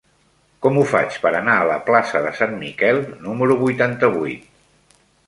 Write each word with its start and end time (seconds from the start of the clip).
Com 0.65 0.77
ho 0.77 0.85
faig 0.93 1.17
per 1.25 1.31
anar 1.39 1.57
a 1.63 1.67
la 1.71 1.75
plaça 1.89 2.21
de 2.29 2.31
Sant 2.39 2.55
Miquel 2.63 3.03
número 3.27 3.59
vuitanta-vuit? 3.61 4.49